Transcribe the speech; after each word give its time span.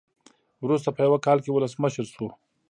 وروسته 0.65 0.89
په 0.95 1.01
یو 1.07 1.15
کال 1.25 1.37
کې 1.43 1.51
ولسمشر 1.51 2.05
شو. 2.13 2.27